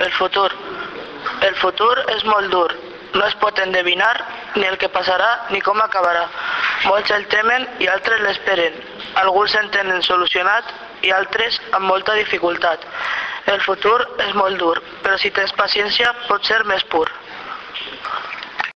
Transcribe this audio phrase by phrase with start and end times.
[0.00, 0.50] el futur.
[1.46, 2.68] El futur és molt dur.
[3.14, 4.12] No es pot endevinar
[4.54, 6.26] ni el que passarà ni com acabarà.
[6.86, 8.76] Molts el temen i altres l'esperen.
[9.22, 10.70] Alguns en tenen solucionat
[11.02, 12.86] i altres amb molta dificultat.
[13.50, 17.08] El futur és molt dur, però si tens paciència pot ser més pur.